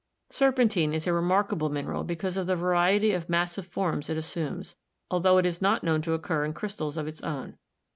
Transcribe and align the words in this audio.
Serpentine 0.31 0.95
is 0.95 1.05
a 1.05 1.13
remarkable 1.13 1.69
mineral 1.69 2.03
because 2.03 2.35
of 2.35 2.47
the 2.47 2.55
variety 2.55 3.11
of 3.11 3.29
massive 3.29 3.67
forms 3.67 4.09
it 4.09 4.17
assumes, 4.17 4.75
altho 5.11 5.37
it 5.37 5.45
is 5.45 5.61
not 5.61 5.83
known 5.83 6.01
to 6.01 6.13
occur 6.13 6.43
in 6.43 6.53
crystals 6.53 6.97
of 6.97 7.07
its 7.07 7.21
own. 7.21 7.55